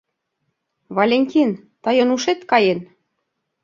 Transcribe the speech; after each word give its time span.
Валентин, 0.97 1.49
тыйын 1.83 2.09
ушет 2.15 2.39
каен! 2.51 2.79